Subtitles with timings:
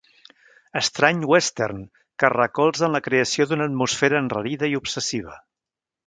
[0.79, 1.83] Estrany western
[2.23, 5.37] que es recolza en la creació d'una atmosfera enrarida i obsessiva.